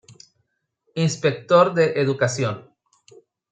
[0.95, 2.55] Inspector de Educación.